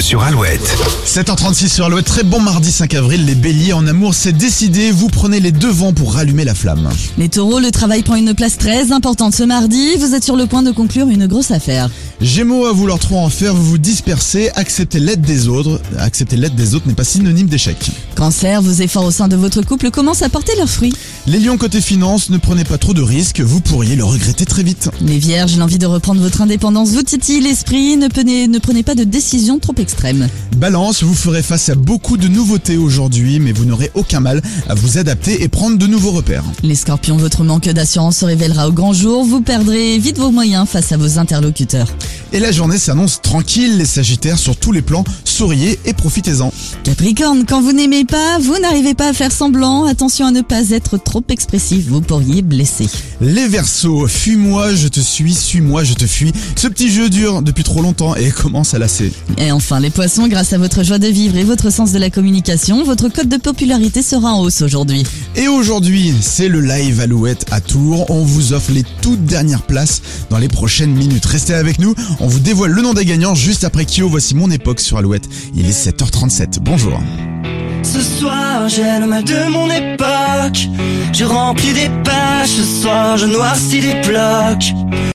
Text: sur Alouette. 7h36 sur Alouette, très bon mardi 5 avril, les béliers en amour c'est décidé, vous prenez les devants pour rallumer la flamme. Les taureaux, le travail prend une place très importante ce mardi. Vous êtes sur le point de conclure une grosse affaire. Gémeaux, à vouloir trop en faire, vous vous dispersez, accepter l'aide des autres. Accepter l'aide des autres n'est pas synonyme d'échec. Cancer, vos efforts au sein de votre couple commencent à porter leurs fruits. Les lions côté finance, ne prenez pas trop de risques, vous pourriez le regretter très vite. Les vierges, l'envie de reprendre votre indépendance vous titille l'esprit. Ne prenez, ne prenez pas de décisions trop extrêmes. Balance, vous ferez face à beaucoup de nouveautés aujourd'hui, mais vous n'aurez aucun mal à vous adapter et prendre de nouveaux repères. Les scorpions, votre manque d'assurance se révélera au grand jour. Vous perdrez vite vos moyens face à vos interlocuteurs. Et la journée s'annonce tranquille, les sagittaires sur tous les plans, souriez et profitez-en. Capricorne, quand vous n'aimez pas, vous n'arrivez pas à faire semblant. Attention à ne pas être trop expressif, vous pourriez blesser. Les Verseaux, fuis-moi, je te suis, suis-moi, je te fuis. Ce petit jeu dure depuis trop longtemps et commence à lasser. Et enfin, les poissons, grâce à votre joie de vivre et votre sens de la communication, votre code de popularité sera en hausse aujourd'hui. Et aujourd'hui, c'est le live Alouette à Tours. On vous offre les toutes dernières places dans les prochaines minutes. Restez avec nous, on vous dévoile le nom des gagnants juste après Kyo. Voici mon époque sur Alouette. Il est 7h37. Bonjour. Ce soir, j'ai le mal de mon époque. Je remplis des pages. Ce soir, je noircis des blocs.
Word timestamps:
sur 0.00 0.22
Alouette. 0.22 0.76
7h36 1.06 1.68
sur 1.68 1.84
Alouette, 1.84 2.06
très 2.06 2.24
bon 2.24 2.40
mardi 2.40 2.72
5 2.72 2.94
avril, 2.94 3.24
les 3.24 3.34
béliers 3.34 3.72
en 3.72 3.86
amour 3.86 4.14
c'est 4.14 4.32
décidé, 4.32 4.90
vous 4.90 5.08
prenez 5.08 5.38
les 5.38 5.52
devants 5.52 5.92
pour 5.92 6.14
rallumer 6.14 6.44
la 6.44 6.54
flamme. 6.54 6.88
Les 7.18 7.28
taureaux, 7.28 7.60
le 7.60 7.70
travail 7.70 8.02
prend 8.02 8.16
une 8.16 8.34
place 8.34 8.58
très 8.58 8.90
importante 8.90 9.34
ce 9.34 9.44
mardi. 9.44 9.96
Vous 9.96 10.14
êtes 10.14 10.24
sur 10.24 10.36
le 10.36 10.46
point 10.46 10.62
de 10.62 10.72
conclure 10.72 11.08
une 11.08 11.26
grosse 11.26 11.52
affaire. 11.52 11.88
Gémeaux, 12.20 12.66
à 12.66 12.72
vouloir 12.72 12.98
trop 12.98 13.18
en 13.18 13.28
faire, 13.28 13.54
vous 13.54 13.64
vous 13.64 13.78
dispersez, 13.78 14.50
accepter 14.56 14.98
l'aide 14.98 15.20
des 15.20 15.46
autres. 15.46 15.80
Accepter 15.98 16.36
l'aide 16.36 16.54
des 16.54 16.74
autres 16.74 16.88
n'est 16.88 16.94
pas 16.94 17.04
synonyme 17.04 17.46
d'échec. 17.46 17.76
Cancer, 18.24 18.62
vos 18.62 18.72
efforts 18.72 19.04
au 19.04 19.10
sein 19.10 19.28
de 19.28 19.36
votre 19.36 19.60
couple 19.60 19.90
commencent 19.90 20.22
à 20.22 20.30
porter 20.30 20.56
leurs 20.56 20.70
fruits. 20.70 20.94
Les 21.26 21.38
lions 21.38 21.58
côté 21.58 21.82
finance, 21.82 22.30
ne 22.30 22.38
prenez 22.38 22.64
pas 22.64 22.78
trop 22.78 22.94
de 22.94 23.02
risques, 23.02 23.42
vous 23.42 23.60
pourriez 23.60 23.96
le 23.96 24.04
regretter 24.04 24.46
très 24.46 24.62
vite. 24.62 24.88
Les 25.02 25.18
vierges, 25.18 25.58
l'envie 25.58 25.76
de 25.76 25.84
reprendre 25.84 26.22
votre 26.22 26.40
indépendance 26.40 26.92
vous 26.92 27.02
titille 27.02 27.42
l'esprit. 27.42 27.98
Ne 27.98 28.08
prenez, 28.08 28.48
ne 28.48 28.58
prenez 28.58 28.82
pas 28.82 28.94
de 28.94 29.04
décisions 29.04 29.58
trop 29.58 29.74
extrêmes. 29.76 30.26
Balance, 30.56 31.02
vous 31.02 31.12
ferez 31.14 31.42
face 31.42 31.68
à 31.68 31.74
beaucoup 31.74 32.16
de 32.16 32.28
nouveautés 32.28 32.78
aujourd'hui, 32.78 33.40
mais 33.40 33.52
vous 33.52 33.66
n'aurez 33.66 33.90
aucun 33.92 34.20
mal 34.20 34.40
à 34.70 34.74
vous 34.74 34.96
adapter 34.96 35.42
et 35.42 35.48
prendre 35.48 35.76
de 35.76 35.86
nouveaux 35.86 36.12
repères. 36.12 36.44
Les 36.62 36.76
scorpions, 36.76 37.18
votre 37.18 37.44
manque 37.44 37.68
d'assurance 37.68 38.16
se 38.16 38.24
révélera 38.24 38.68
au 38.68 38.72
grand 38.72 38.94
jour. 38.94 39.26
Vous 39.26 39.42
perdrez 39.42 39.98
vite 39.98 40.16
vos 40.16 40.30
moyens 40.30 40.66
face 40.66 40.92
à 40.92 40.96
vos 40.96 41.18
interlocuteurs. 41.18 41.88
Et 42.32 42.40
la 42.40 42.52
journée 42.52 42.78
s'annonce 42.78 43.20
tranquille, 43.20 43.76
les 43.76 43.84
sagittaires 43.84 44.38
sur 44.38 44.56
tous 44.56 44.72
les 44.72 44.82
plans, 44.82 45.04
souriez 45.24 45.78
et 45.84 45.92
profitez-en. 45.92 46.52
Capricorne, 46.82 47.44
quand 47.46 47.60
vous 47.60 47.72
n'aimez 47.72 48.04
pas, 48.04 48.13
vous 48.40 48.58
n'arrivez 48.58 48.94
pas 48.94 49.08
à 49.08 49.12
faire 49.12 49.32
semblant. 49.32 49.84
Attention 49.84 50.26
à 50.26 50.30
ne 50.30 50.40
pas 50.40 50.70
être 50.70 50.98
trop 50.98 51.22
expressif, 51.28 51.86
vous 51.88 52.00
pourriez 52.00 52.42
blesser. 52.42 52.86
Les 53.20 53.48
Verseaux, 53.48 54.06
fuis-moi, 54.06 54.74
je 54.74 54.88
te 54.88 55.00
suis, 55.00 55.34
suis-moi, 55.34 55.84
je 55.84 55.94
te 55.94 56.06
fuis. 56.06 56.32
Ce 56.56 56.68
petit 56.68 56.90
jeu 56.90 57.08
dure 57.08 57.42
depuis 57.42 57.64
trop 57.64 57.82
longtemps 57.82 58.14
et 58.14 58.30
commence 58.30 58.74
à 58.74 58.78
lasser. 58.78 59.12
Et 59.38 59.52
enfin, 59.52 59.80
les 59.80 59.90
poissons, 59.90 60.28
grâce 60.28 60.52
à 60.52 60.58
votre 60.58 60.82
joie 60.84 60.98
de 60.98 61.08
vivre 61.08 61.36
et 61.36 61.44
votre 61.44 61.70
sens 61.70 61.92
de 61.92 61.98
la 61.98 62.10
communication, 62.10 62.84
votre 62.84 63.08
code 63.08 63.28
de 63.28 63.36
popularité 63.36 64.02
sera 64.02 64.32
en 64.32 64.42
hausse 64.42 64.62
aujourd'hui. 64.62 65.04
Et 65.36 65.48
aujourd'hui, 65.48 66.12
c'est 66.20 66.48
le 66.48 66.60
live 66.60 67.00
Alouette 67.00 67.46
à 67.50 67.60
Tours. 67.60 68.10
On 68.10 68.22
vous 68.22 68.52
offre 68.52 68.72
les 68.72 68.84
toutes 69.02 69.24
dernières 69.24 69.62
places 69.62 70.02
dans 70.30 70.38
les 70.38 70.48
prochaines 70.48 70.94
minutes. 70.94 71.26
Restez 71.26 71.54
avec 71.54 71.78
nous, 71.78 71.94
on 72.20 72.26
vous 72.26 72.40
dévoile 72.40 72.70
le 72.70 72.82
nom 72.82 72.94
des 72.94 73.04
gagnants 73.04 73.34
juste 73.34 73.64
après 73.64 73.84
Kyo. 73.84 74.08
Voici 74.08 74.34
mon 74.34 74.50
époque 74.50 74.80
sur 74.80 74.98
Alouette. 74.98 75.28
Il 75.54 75.66
est 75.66 75.88
7h37. 75.88 76.58
Bonjour. 76.60 77.00
Ce 77.84 78.00
soir, 78.00 78.68
j'ai 78.68 78.98
le 78.98 79.06
mal 79.06 79.22
de 79.24 79.50
mon 79.50 79.68
époque. 79.70 80.68
Je 81.12 81.24
remplis 81.24 81.74
des 81.74 81.90
pages. 82.02 82.48
Ce 82.48 82.64
soir, 82.82 83.16
je 83.18 83.26
noircis 83.26 83.80
des 83.80 84.00
blocs. 84.08 84.72